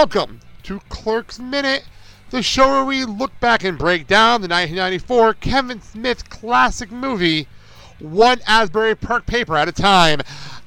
[0.00, 1.84] welcome to Clerks Minute,
[2.30, 7.46] the show where we look back and break down the 1994 Kevin Smith classic movie,
[7.98, 10.22] one Asbury Park paper at a time.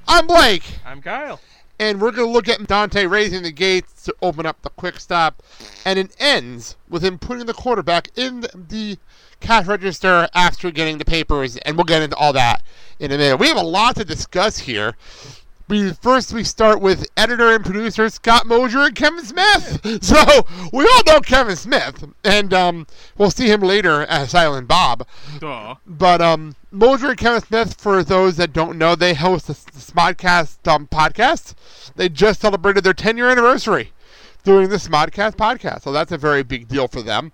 [0.07, 1.39] I'm Blake, I'm Kyle.
[1.79, 4.99] and we're going to look at Dante raising the gates to open up the quick
[4.99, 5.41] stop,
[5.83, 8.99] and it ends with him putting the quarterback in the
[9.39, 12.61] cash register after getting the papers, and we'll get into all that
[12.99, 13.37] in a minute.
[13.37, 14.95] We have a lot to discuss here.
[15.73, 19.79] We first we start with editor and producer Scott Mosier and Kevin Smith.
[20.03, 22.85] So we all know Kevin Smith, and um,
[23.17, 25.07] we'll see him later as Silent Bob.
[25.39, 25.73] Duh.
[25.87, 30.71] But um, Mosier and Kevin Smith, for those that don't know, they host the, Smodcast
[30.71, 31.55] um, podcast.
[31.95, 33.93] They just celebrated their 10 year anniversary
[34.43, 37.31] doing the Smodcast podcast, so that's a very big deal for them.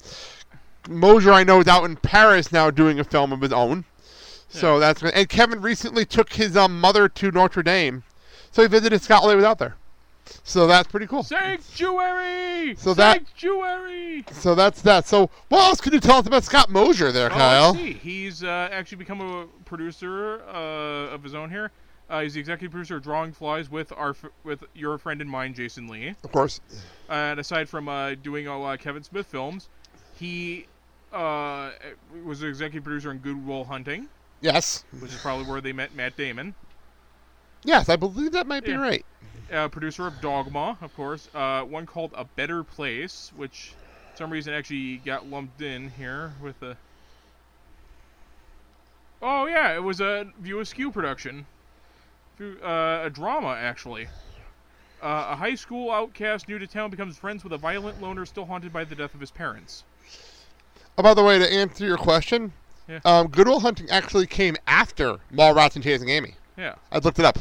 [0.87, 3.83] Mosier, I know, is out in Paris now doing a film of his own.
[4.47, 8.03] So that's and Kevin recently took his um, mother to Notre Dame,
[8.51, 9.75] so he visited Scott while he was out there.
[10.43, 11.23] So that's pretty cool.
[11.23, 12.75] Sanctuary!
[12.77, 14.25] So that- Sanctuary!
[14.31, 15.07] So that's that.
[15.07, 17.71] So what else can you tell us about Scott Mosier there, Oh, Kyle?
[17.71, 17.93] let's see.
[17.93, 21.71] He's uh, actually become a producer uh, of his own here.
[22.09, 25.53] Uh, he's the executive producer of Drawing Flies with our with your friend and mine,
[25.53, 26.15] Jason Lee.
[26.23, 26.59] Of course.
[27.07, 29.69] And aside from uh, doing a lot of Kevin Smith films,
[30.15, 30.65] he
[31.13, 31.69] uh,
[32.25, 34.07] was an executive producer in Good Will Hunting,
[34.41, 34.85] Yes.
[34.99, 36.55] which is probably where they met Matt Damon.
[37.63, 38.77] Yes, I believe that might be Yeah.
[38.81, 39.05] right.
[39.51, 41.27] uh, producer of Dogma, of course.
[41.33, 43.73] Uh, one called A Better Place, which
[44.11, 46.77] for some reason actually got lumped in here with a.
[49.21, 51.45] Oh yeah, it was a View Askew production,
[52.39, 54.07] uh, a drama actually.
[55.01, 58.45] Uh, a high school outcast new to town becomes friends with a violent loner still
[58.45, 59.83] haunted by the death of his parents.
[60.97, 62.51] Oh, by the way, to answer your question,
[62.87, 62.99] Yeah.
[63.05, 66.35] um, Good Will Hunting actually came after Mallrats and Chasing Amy.
[66.59, 66.75] Yeah.
[66.91, 67.39] I looked it up.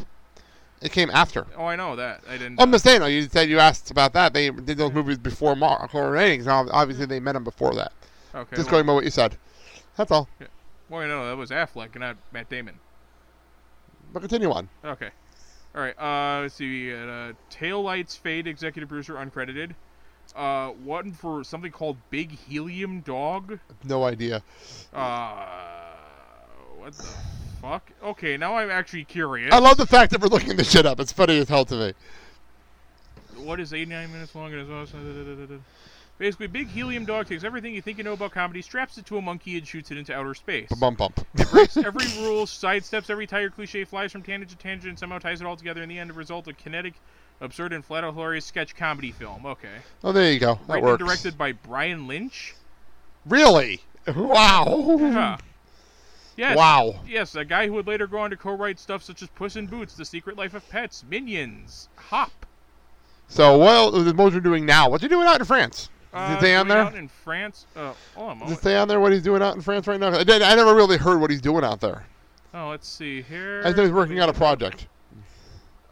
[0.80, 1.44] It came after.
[1.56, 2.22] Oh, I know that.
[2.28, 2.60] I didn't.
[2.60, 4.32] I'm just saying, though, you said you asked about that.
[4.32, 6.46] They did those movies before Mar- Horror Ratings.
[6.46, 7.92] and Obviously, they met him before that.
[8.32, 8.54] okay.
[8.56, 9.36] Just well, going by what you said.
[9.96, 10.28] That's all.
[10.40, 10.46] Yeah.
[10.88, 12.78] well, you know that was Affleck and not Matt Damon.
[14.12, 14.68] But continue on.
[14.84, 15.10] Okay.
[15.74, 15.98] All right.
[15.98, 16.94] Uh, let's see.
[16.94, 19.74] Uh, Tail Lights Fade, executive producer, uncredited.
[20.36, 23.58] Uh, one for something called Big Helium Dog.
[23.82, 24.42] No idea.
[24.92, 25.46] Uh,
[26.76, 27.04] what the
[27.60, 27.90] fuck?
[28.02, 29.52] Okay, now I'm actually curious.
[29.52, 31.00] I love the fact that we're looking this shit up.
[31.00, 31.92] It's funny as hell to me.
[33.36, 35.62] What is 89 minutes long and is awesome?
[36.18, 39.18] Basically, Big Helium Dog takes everything you think you know about comedy, straps it to
[39.18, 40.68] a monkey, and shoots it into outer space.
[40.80, 41.24] Bump bump.
[41.52, 45.40] breaks every rule, sidesteps every tire cliche, flies from tangent to tangent, and somehow ties
[45.40, 45.80] it all together.
[45.80, 46.94] In the end, result a kinetic,
[47.40, 49.46] absurd, and flat out hilarious sketch comedy film.
[49.46, 49.68] Okay.
[50.02, 50.58] Oh, there you go.
[50.66, 51.00] That Written works.
[51.00, 52.54] and directed by Brian Lynch.
[53.24, 53.82] Really?
[54.08, 54.96] Wow.
[54.98, 55.38] Yeah.
[56.38, 56.56] Yes.
[56.56, 57.00] Wow.
[57.06, 59.66] Yes, a guy who would later go on to co-write stuff such as Puss in
[59.66, 62.46] Boots, The Secret Life of Pets, Minions, Hop.
[63.26, 64.88] So well, what is Mosier doing now?
[64.88, 65.90] What's he doing out in France?
[66.14, 66.78] Does Uh, it stay on there?
[66.78, 67.66] Out in France.
[67.76, 68.60] Uh, hold on Does it moment.
[68.60, 70.10] stay on there what he's doing out in France right now?
[70.16, 72.04] I, did, I never really heard what he's doing out there.
[72.54, 73.60] Oh, let's see here.
[73.64, 74.86] I think he's working on a project.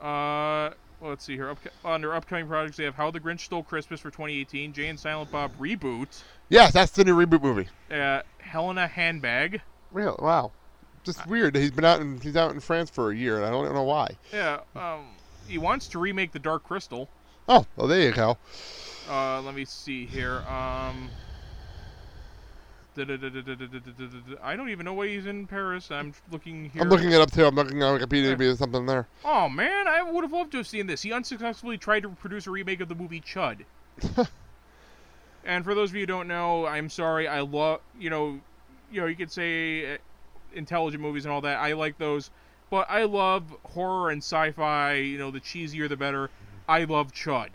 [0.00, 0.70] Uh,
[1.00, 1.46] well, let's see here.
[1.54, 4.98] Upco- under upcoming projects, they have How the Grinch Stole Christmas for 2018, Jay and
[4.98, 7.68] Silent Bob reboot, Yes, that's the new reboot movie.
[7.90, 9.60] uh, Helena Handbag.
[9.92, 10.52] Real wow,
[11.04, 11.56] just I, weird.
[11.56, 13.82] He's been out in he's out in France for a year, and I don't know
[13.82, 14.16] why.
[14.32, 15.06] Yeah, um,
[15.48, 17.08] he wants to remake the Dark Crystal.
[17.48, 18.36] Oh, well, there you go.
[19.08, 20.38] Uh, let me see here.
[20.48, 21.08] Um,
[22.98, 25.90] I don't even know why he's in Paris.
[25.90, 26.82] I'm looking here.
[26.82, 27.44] I'm looking it up too.
[27.44, 28.30] I'm looking on Wikipedia.
[28.30, 29.06] Maybe there's something there.
[29.24, 31.02] Oh man, I would have loved to have seen this.
[31.02, 33.64] He unsuccessfully tried to produce a remake of the movie Chud.
[35.44, 37.28] and for those of you who don't know, I'm sorry.
[37.28, 38.40] I love you know
[38.90, 39.98] you know, you could say uh,
[40.54, 41.58] intelligent movies and all that.
[41.58, 42.30] I like those,
[42.70, 44.94] but I love horror and sci-fi.
[44.94, 46.30] You know, the cheesier the better.
[46.68, 47.50] I love Chud.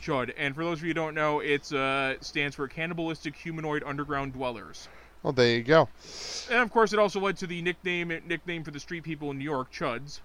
[0.00, 3.82] Chud, and for those of you who don't know, it's uh stands for cannibalistic humanoid
[3.84, 4.88] underground dwellers.
[5.22, 5.88] Well, there you go.
[6.50, 9.38] And of course, it also led to the nickname nickname for the street people in
[9.38, 10.20] New York, Chuds.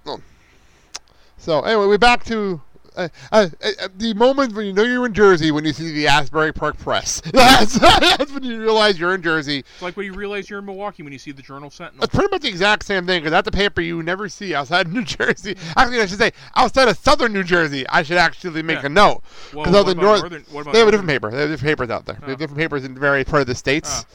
[1.37, 2.61] So anyway, we're back to
[2.95, 6.07] uh, uh, uh, the moment when you know you're in Jersey when you see the
[6.07, 7.21] Asbury Park Press.
[7.33, 9.59] That's, that's when you realize you're in Jersey.
[9.59, 12.03] It's like when you realize you're in Milwaukee when you see the Journal Sentinel.
[12.03, 14.87] It's pretty much the exact same thing because that's a paper you never see outside
[14.87, 15.55] of New Jersey.
[15.75, 17.87] Actually, I should say outside of Southern New Jersey.
[17.89, 18.87] I should actually make Yeah.
[18.87, 21.31] a note because out the north northern- they have a different paper.
[21.31, 22.15] They have different papers out there.
[22.21, 22.35] They have Oh.
[22.37, 24.05] different papers in various part of the states.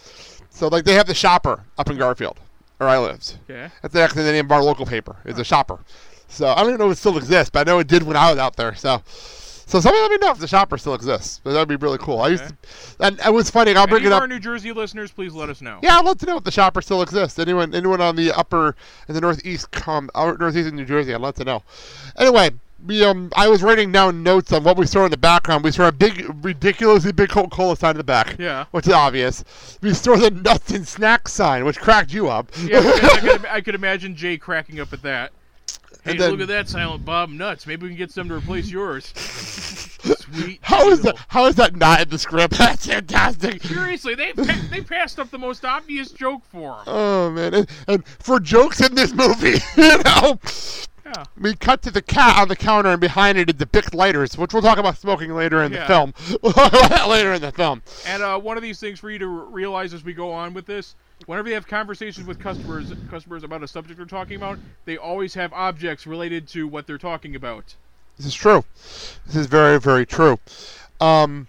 [0.51, 2.39] So like they have the Shopper up in Garfield,
[2.79, 3.37] where I lived.
[3.49, 3.69] Okay.
[3.83, 5.17] That's actually the name of our local paper.
[5.25, 5.79] It's a Shopper.
[6.29, 8.17] So I don't even know if it still exists, but I know it did when
[8.17, 8.75] I was out there.
[8.75, 9.03] So.
[9.67, 11.43] So somebody let me know if the shopper still exists.
[11.45, 12.23] That would be really cool.
[12.23, 12.55] I used Okay.
[12.99, 13.77] to, and it was funny.
[13.77, 14.21] I'll bring Any it of up.
[14.23, 15.79] our New Jersey listeners, please let us know.
[15.83, 17.39] Yeah, I'd love to know if the shopper still exists.
[17.39, 18.75] Anyone, anyone on the upper
[19.09, 21.63] in the northeast, come northeast in New Jersey, I'd love to know.
[22.17, 22.53] Anyway,
[22.87, 25.65] we um I was writing down notes on what we saw in the background.
[25.65, 28.37] We saw a big, ridiculously big Coca-Cola sign in the back.
[28.39, 28.65] Yeah.
[28.71, 29.45] Which is obvious.
[29.83, 32.51] We saw the nuts and snacks sign, which cracked you up.
[32.65, 35.33] Yeah, I could, I could imagine Jay cracking up at that.
[36.13, 37.67] Hey, then- look at that Silent Bob nuts.
[37.67, 39.13] Maybe we can get some to replace yours.
[39.99, 40.59] Sweet.
[40.63, 41.13] How is deal.
[41.13, 41.25] that?
[41.29, 42.55] How is that not in the script?
[42.59, 43.63] That's fantastic.
[43.63, 44.33] Seriously, they
[44.71, 46.83] they passed up the most obvious joke for him.
[46.87, 50.39] Oh man, and, and for jokes in this movie, you know,
[51.05, 51.25] Yeah.
[51.39, 54.39] we cut to the cat on the counter, and behind it is the Bic lighters,
[54.39, 55.81] which we'll talk about smoking later in Yeah.
[55.81, 56.15] the film.
[57.11, 57.83] later in the film.
[58.07, 60.55] And uh, one of these things for you to r- realize as we go on
[60.55, 60.95] with this,
[61.27, 65.35] whenever they have conversations with customers, customers about a subject they're talking about, they always
[65.35, 67.75] have objects related to what they're talking about.
[68.17, 68.65] This is true.
[69.27, 70.39] This is very, very true.
[71.01, 71.47] Um,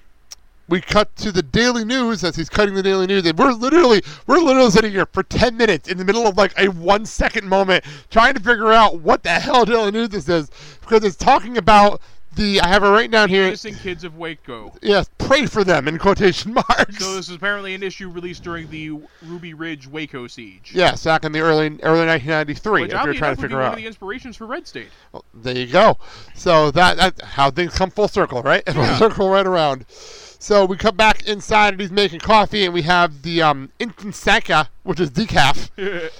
[0.67, 4.03] we cut to the Daily News as he's cutting the Daily News, and we're literally,
[4.27, 7.49] we're literally sitting here for ten minutes in the middle of like a one second
[7.49, 10.51] moment, trying to figure out what the hell Daily News this is
[10.81, 12.01] because it's talking about
[12.35, 12.61] the.
[12.61, 13.49] I have it right down here.
[13.49, 14.73] Missing kids of Waco.
[14.83, 16.97] Yes, pray for them in quotation marks.
[16.97, 20.71] So this is apparently an issue released during the Ruby Ridge Waco siege.
[20.73, 22.81] Yes, back in the early early 1993.
[22.81, 24.89] Which if you're trying to figure one out, of the inspirations for Red State.
[25.11, 25.97] Well, there you go.
[26.33, 28.63] So that that how things come full circle, right?
[28.79, 29.85] Full circle right around.
[30.41, 34.15] So we come back inside and he's making coffee, and we have the um, Instant
[34.15, 35.69] Sanka, which is decaf,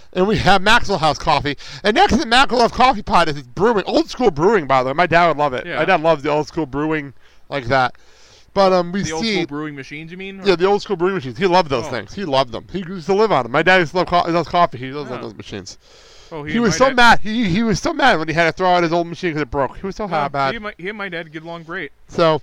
[0.13, 1.57] and we have Maxwell House coffee.
[1.85, 4.87] And next to the Maxwell House coffee pot is brewing, old school brewing, by the
[4.87, 4.93] way.
[4.93, 5.65] My dad would love it.
[5.65, 5.77] Yeah.
[5.77, 7.13] My dad loves the old school brewing
[7.47, 7.95] like that.
[8.53, 10.41] But um, we the old see school brewing machines, you mean?
[10.43, 11.37] yeah, the old school brewing machines.
[11.37, 11.89] He loved those Oh.
[11.89, 12.13] things.
[12.13, 12.65] He loved them.
[12.71, 13.51] He used to live on them.
[13.51, 14.77] My dad used to love co- loves coffee.
[14.77, 15.17] He loves Yeah.
[15.17, 15.77] those machines.
[16.31, 17.19] Oh, He and was so dad- mad.
[17.21, 19.41] He he was so mad when he had to throw out his old machine because
[19.43, 19.77] it broke.
[19.77, 20.51] He was so No, bad.
[20.51, 21.91] He and, my, he and my dad get along great.
[22.07, 22.41] So,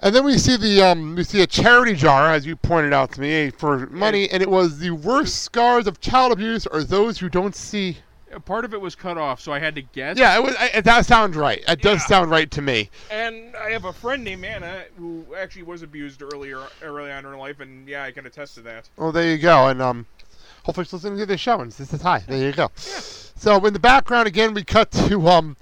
[0.00, 3.12] and then we see the um, we see a charity jar, as you pointed out
[3.12, 7.18] to me, for money, and it was the worst scars of child abuse are those
[7.18, 7.98] who don't see.
[8.44, 10.16] Part of it was cut off, so I had to guess.
[10.16, 10.54] Yeah, it was.
[10.56, 11.64] I, that sounds right.
[11.66, 12.06] It does Yeah.
[12.06, 12.88] sound right to me.
[13.10, 17.24] And I have a friend named Anna who actually was abused earlier, early on in
[17.24, 18.88] her life, and yeah, I can attest to that.
[18.96, 20.06] Well, there you go, and um,
[20.62, 22.22] hopefully she's listening to this show and says hi.
[22.26, 22.70] There you go.
[22.76, 25.56] So in the background again, we cut to um.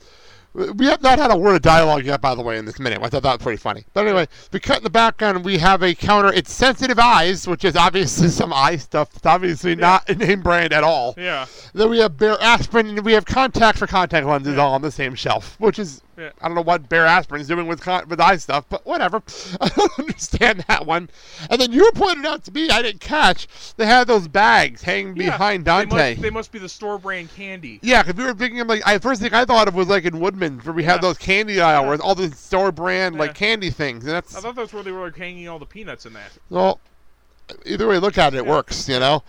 [0.55, 3.01] We have not had a word of dialogue yet, by the way, in this minute,
[3.03, 3.85] I thought that was pretty funny.
[3.93, 6.33] But anyway, we cut in the background we have a counter.
[6.33, 9.11] It's sensitive eyes, which is obviously some eye stuff.
[9.15, 11.15] It's obviously not a name brand at all.
[11.17, 11.47] Yeah.
[11.75, 14.91] Then we have Bear Aspirin, and we have contact for contact lenses all on the
[14.91, 16.31] same shelf, which is Yeah.
[16.43, 19.23] I don't know what Bear Aspirin is doing with con- with eye stuff, but whatever.
[19.61, 21.09] I don't understand that one.
[21.49, 23.47] And then you pointed out to me, I didn't catch.
[23.77, 26.11] They had those bags hanging Yeah, behind They Dante.
[26.15, 27.79] must, they must be the store brand candy.
[27.83, 30.05] yeah, because we were thinking of like I first thing I thought of was like
[30.05, 33.71] in Woodman where we had those candy aisle where all the store brand like candy
[33.71, 36.13] things, and that's I thought that's where they were like hanging all the peanuts in
[36.15, 36.33] that.
[36.51, 36.81] well,
[37.65, 38.51] either way, look at it, it Yeah.
[38.51, 39.23] works, you know.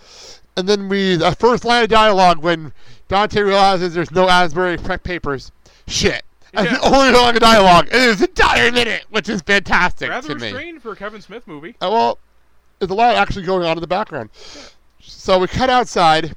[0.57, 2.73] And then we, the first line of dialogue when
[3.07, 5.51] Dante realizes there's no Asbury prep papers.
[5.87, 6.23] Shit.
[6.53, 6.77] That's Yeah.
[6.79, 10.41] the only line of dialogue in this entire minute, which is fantastic Rather to me.
[10.47, 11.75] Rather restrained for a Kevin Smith movie.
[11.81, 12.17] Uh, well,
[12.79, 14.29] there's a lot actually going on in the background.
[15.01, 16.35] So we cut outside,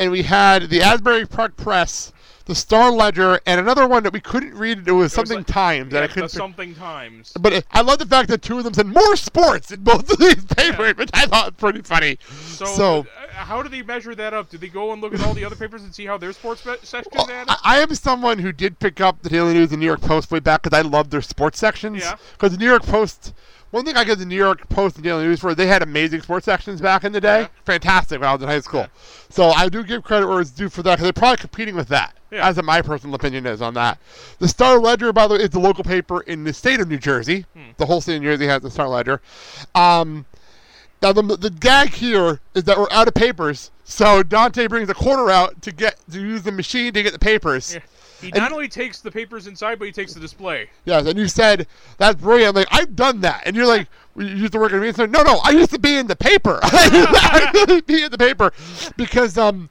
[0.00, 2.12] and we had the Asbury Park Press,
[2.46, 4.86] the Star Ledger, and another one that we couldn't read.
[4.86, 6.28] It was something like- Times that I couldn't.
[6.30, 7.32] something times.
[7.38, 10.10] but it, I love the fact that two of them said more sports in both
[10.10, 12.18] of these papers, which I thought was pretty funny.
[12.48, 14.50] So, So- uh, how do they measure that up?
[14.50, 16.62] Do they go and look at all the other papers and see how their sports
[16.82, 17.26] sections Well?
[17.48, 20.30] I, I am someone who did pick up the Daily News and New York Post
[20.30, 22.00] way back because I love their sports sections.
[22.00, 22.16] Yeah.
[22.32, 23.34] Because the New York Post,
[23.70, 26.22] one thing I give the New York Post and Daily News for, they had amazing
[26.22, 27.42] sports sections back in the day.
[27.42, 27.48] Yeah.
[27.64, 28.80] Fantastic when I was in high school.
[28.80, 28.86] Yeah.
[29.30, 31.88] So I do give credit where it's due for that because they're probably competing with
[31.88, 32.16] that.
[32.30, 32.48] Yeah.
[32.48, 33.98] As my personal opinion is on that.
[34.40, 36.98] The Star Ledger, by the way, is the local paper in the state of New
[36.98, 37.46] Jersey.
[37.54, 37.70] Hmm.
[37.76, 39.20] The whole state of New Jersey has the Star Ledger.
[39.74, 40.26] Um,
[41.04, 44.94] now the, the gag here is that we're out of papers, so Dante brings a
[44.94, 47.74] quarter out to get to use the machine to get the papers.
[47.74, 47.80] Yeah.
[48.22, 50.70] He And- not only takes the papers inside, but he takes the display.
[50.86, 51.66] Yes, and you said
[51.98, 52.56] that's brilliant.
[52.56, 54.92] I'm like, I've done that, and you're like, "Well, you used to work at me.
[54.92, 56.58] So, no, no, I used to be in the paper.
[56.62, 58.52] I used to be in the paper
[58.96, 59.68] because um,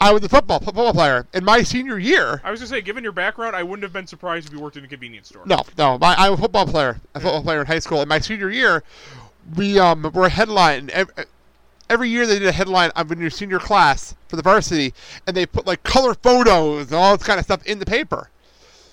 [0.00, 2.42] I was a football football player in my senior year.
[2.44, 4.76] I was gonna say, given your background, I wouldn't have been surprised if you worked
[4.76, 5.44] in a convenience store.
[5.46, 8.02] No, no, my, I'm a football player, a football player in high school.
[8.02, 8.82] In my senior year,
[9.56, 10.90] we um were a headline.
[10.92, 11.14] Every,
[11.90, 14.94] every year they did a headline of in your senior class for the varsity,
[15.26, 18.30] and they put like color photos and all this kind of stuff in the paper.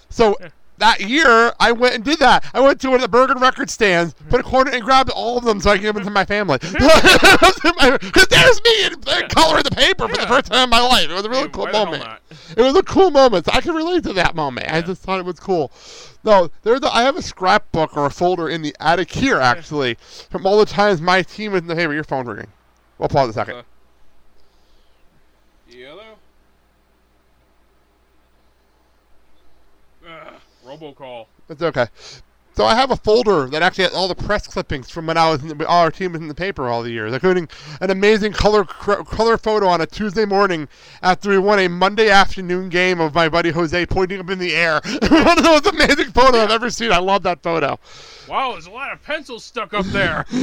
[0.10, 0.36] So
[0.82, 2.44] that year, I went and did that.
[2.54, 5.38] I went to one of the Bergen record stands, put a corner, and grabbed all
[5.38, 6.60] of them so I could give them to my family.
[8.02, 10.82] Because there's me in, in color in the paper for the first time in my
[10.82, 11.10] life.
[11.10, 12.20] It was a really Hey, cool why the hell moment.
[12.58, 13.48] It was a cool moment.
[13.54, 14.72] I can relate to that moment.
[14.72, 15.72] I just thought it was cool.
[16.24, 19.96] No, there's I have a scrapbook or a folder in the attic here, actually,
[20.30, 21.94] from all the times my team was in the paper.
[21.94, 22.48] Your phone's ringing.
[22.98, 23.56] We'll pause a second.
[23.56, 23.64] Uh,
[25.68, 26.18] Yellow.
[30.08, 30.34] Ugh,
[30.66, 31.26] robocall.
[31.50, 31.88] It's okay.
[32.54, 35.30] So I have a folder that actually has all the press clippings from when I
[35.30, 37.48] was in the, all our team was in the paper all the years, including
[37.80, 40.68] an amazing color color photo on a Tuesday morning
[41.02, 44.54] after we won a Monday afternoon game of my buddy Jose pointing up in the
[44.54, 44.82] air.
[44.86, 46.92] One of the most amazing photos I've ever seen.
[46.92, 47.80] I love that photo.
[48.28, 50.26] Wow, there's a lot of pencils stuck up there.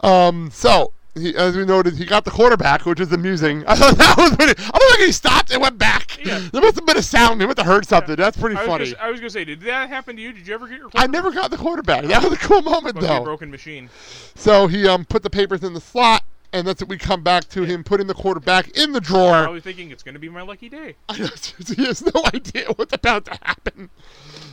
[0.00, 3.64] Um, so he, as we noted, he got the quarterback, which is amusing.
[3.68, 4.60] I thought that was pretty.
[4.62, 6.24] I don't think he stopped and went back.
[6.24, 6.38] Yeah.
[6.52, 7.40] There must have been a sound.
[7.40, 8.16] He must have heard something.
[8.16, 8.92] That's pretty I funny.
[8.92, 10.32] gonna, I was gonna say, did that happen to you?
[10.32, 10.90] Did you ever get your?
[10.94, 12.04] I never got the quarterback.
[12.04, 13.22] That was a cool moment, Must though.
[13.24, 13.90] broken machine.
[14.34, 17.48] So he um put the papers in the slot, and that's what we come back
[17.50, 19.34] to him putting the quarterback in the drawer.
[19.34, 20.96] I Probably thinking it's gonna be my lucky day.
[21.14, 23.90] he has no idea what's about to happen.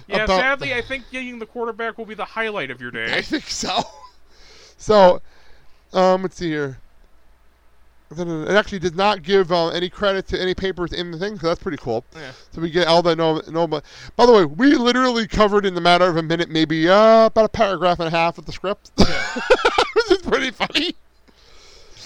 [0.08, 3.16] Yeah, sadly, I think getting the quarterback will be the highlight of your day.
[3.16, 3.84] I think so.
[4.78, 5.22] So,
[5.96, 6.80] um, let's see here.
[8.18, 11.48] It actually did not give uh, any credit to any papers in the thing, so
[11.48, 12.06] that's pretty cool.
[12.16, 12.32] Yeah.
[12.52, 13.66] So we get all the no, no.
[13.68, 17.46] By the way, we literally covered in the matter of a minute, maybe uh, about
[17.46, 19.06] a paragraph and a half of the script, yeah.
[19.96, 20.94] which is pretty funny.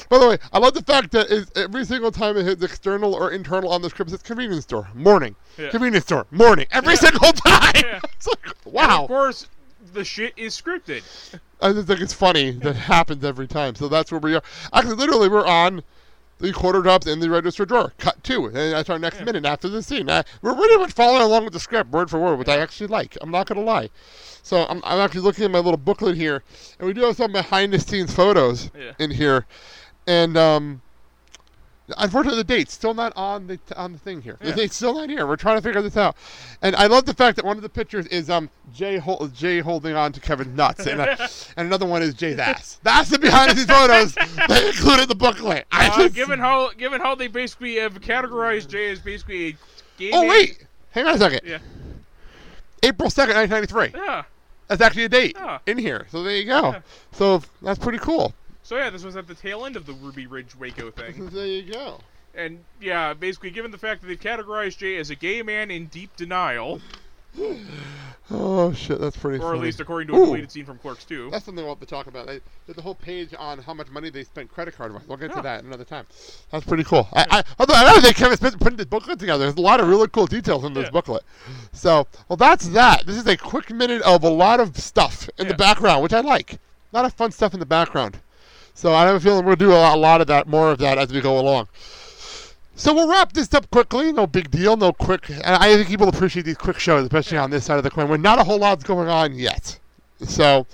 [0.07, 3.13] By the way, I love the fact that is every single time it hits external
[3.13, 5.69] or internal on the script, it's convenience store, morning, Yeah.
[5.69, 6.99] convenience store, morning, every Yeah.
[6.99, 7.73] single time.
[7.75, 7.99] Yeah.
[8.15, 9.01] It's like, And wow.
[9.03, 9.47] of course,
[9.93, 11.03] the shit is scripted.
[11.61, 13.75] I just think it's funny that happens every time.
[13.75, 14.41] So that's where we are.
[14.73, 15.83] Actually, literally, we're on
[16.39, 17.91] the quarter drops in the register drawer.
[17.97, 19.25] Cut two, and that's our next Yeah.
[19.25, 20.09] minute after the scene.
[20.09, 22.87] Uh, we're pretty much following along with the script, word for word, which I actually
[22.87, 23.17] like.
[23.21, 23.89] I'm not gonna lie.
[24.41, 26.43] So I'm, I'm actually looking at my little booklet here,
[26.79, 28.93] and we do have some behind the scenes photos Yeah.
[28.99, 29.45] in here,
[30.07, 30.81] and um.
[31.97, 34.37] Unfortunately, the date's still not on the on the thing here.
[34.39, 34.55] The Yeah.
[34.55, 35.25] date's still not here.
[35.25, 36.15] We're trying to figure this out,
[36.61, 39.59] and I love the fact that one of the pictures is um Jay hol- Jay
[39.59, 41.15] holding on to Kevin's nuts, and, uh,
[41.57, 42.79] and another one is Jay's ass.
[42.83, 44.15] That's the behind the photos
[44.47, 45.65] they included the booklet.
[45.71, 49.55] I Uh, just- given how given how they basically have categorized Jay as basically a
[49.99, 50.11] game.
[50.13, 51.41] oh wait, hang on a second.
[51.43, 51.57] Yeah.
[52.83, 53.91] April second, nineteen ninety three.
[53.93, 54.23] Yeah.
[54.67, 55.57] That's actually a date Yeah.
[55.65, 56.05] in here.
[56.11, 56.71] So there you go.
[56.71, 56.81] Yeah.
[57.13, 58.33] So that's pretty cool.
[58.69, 61.27] So yeah, this was at the tail end of the Ruby Ridge Waco thing.
[61.33, 62.01] There you go.
[62.35, 65.87] And yeah, basically, given the fact that they've categorized Jay as a gay man in
[65.87, 66.79] deep denial,
[68.29, 69.43] Oh shit, that's pretty.
[69.43, 71.31] or at least according to a deleted scene from Clerks 2.
[71.31, 72.27] That's something we'll have to talk about.
[72.27, 75.01] They did the whole page on how much money they spent credit card wise.
[75.07, 76.05] We'll get to that another time.
[76.51, 77.07] That's pretty cool.
[77.13, 79.45] I, I, although I don't think Kevin Smith putting this booklet together.
[79.45, 80.91] There's a lot of really cool details in this Yeah.
[80.91, 81.23] booklet.
[81.71, 83.07] So, well, that's that.
[83.07, 86.19] This is a quick minute of a lot of stuff in the background, which I
[86.19, 86.53] like.
[86.53, 86.59] A
[86.93, 88.19] lot of fun stuff in the background.
[88.79, 91.11] So I have a feeling we'll do a lot, of that, more of that as
[91.11, 91.67] we go along.
[92.75, 94.13] So we'll wrap this up quickly.
[94.13, 94.77] No big deal.
[94.77, 95.29] No quick.
[95.29, 98.07] And I think people appreciate these quick shows, especially on this side of the coin,
[98.07, 99.77] when not a whole lot's going on yet.
[100.21, 100.65] So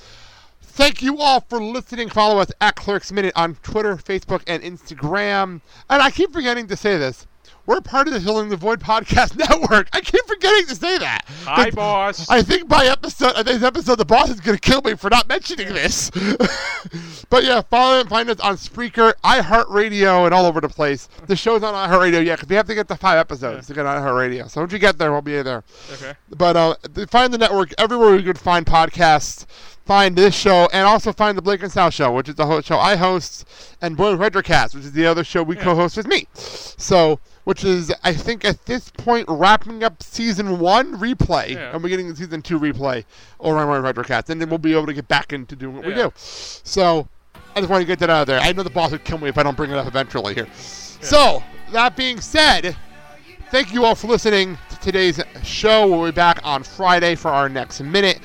[0.61, 2.09] thank you all for listening.
[2.09, 5.61] Follow us at Clerks Minute on Twitter, Facebook, and Instagram.
[5.89, 7.25] And I keep forgetting to say this.
[7.67, 9.87] We're part of the Filling the Void podcast network.
[9.91, 11.21] I keep forgetting to say that.
[11.45, 12.29] Hi, boss.
[12.29, 15.09] I think by episode, uh, this episode, the boss is going to kill me for
[15.09, 16.11] not mentioning this.
[17.29, 21.07] but yeah, follow and find us on Spreaker, iHeartRadio, and all over the place.
[21.25, 23.85] The show's on iHeartRadio yet because we have to get to five episodes to get
[23.87, 24.47] on iHeartRadio.
[24.49, 25.63] So once you get there, we'll be there.
[25.93, 26.13] okay.
[26.37, 26.75] But uh,
[27.09, 29.45] find the network everywhere you could find podcasts.
[29.85, 32.61] Find this show and also find the Blake and Sal show, which is the ho-
[32.61, 33.45] show I host,
[33.81, 35.63] and Boy Retrocast, which is the other show we Yeah.
[35.63, 36.27] co-host with me.
[36.33, 41.71] So, which is I think at this point wrapping up season one replay, Yeah.
[41.73, 43.05] and we're getting season two replay
[43.39, 45.85] over on Boy Retrocast, and then we'll be able to get back into doing what
[45.85, 46.11] we do.
[46.15, 47.07] So,
[47.55, 48.39] I just want to get that out of there.
[48.39, 50.47] I know the boss would kill me if I don't bring it up eventually here.
[50.55, 52.75] So, that being said.
[53.51, 55.87] Thank you all for listening to today's show.
[55.87, 58.19] We'll be back on Friday for our next minute.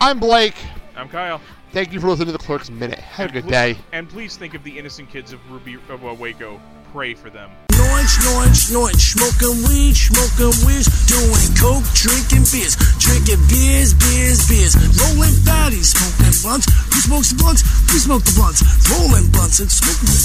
[0.00, 0.56] I'm Blake.
[0.96, 1.40] I'm Kyle.
[1.72, 2.98] Thank you for listening to the Clerks Minute.
[2.98, 3.76] Have a good day.
[3.92, 6.60] And please think of the innocent kids of Ruby of uh, Waco.
[6.92, 7.50] Pray for them.
[7.94, 14.74] Snoring, snoring, snoring, smoking weed, smoking weeds, doing coke, drinking beers, drinking beers, beers, beers,
[14.98, 16.66] rolling fatties, smoking blunts.
[16.90, 17.62] Who smokes the blunts?
[17.94, 20.24] We smoke the blunts, rolling blunts and smoking.